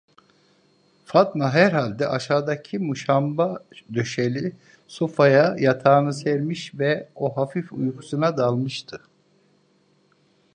[1.05, 4.55] Fatma herhalde aşağıdaki muşamba döşeli
[4.87, 9.01] sofaya yatağını sermiş ve o hafif uykusuna dalmıştı.